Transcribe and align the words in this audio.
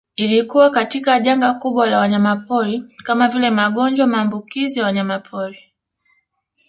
Ilikuwa 0.15 0.69
katika 0.69 1.19
janga 1.19 1.53
kubwa 1.53 1.89
la 1.89 1.99
wanyamapori 1.99 2.83
kama 3.03 3.27
vile 3.27 3.49
magonjwa 3.49 4.07
maambukizo 4.07 4.79
ya 4.79 4.85
wanyamapori 4.85 5.59